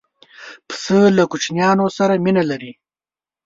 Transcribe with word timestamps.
پسه 0.67 0.97
له 1.17 1.23
کوچنیانو 1.31 1.85
سره 1.97 2.13
مینه 2.23 2.43
لري. 2.49 2.71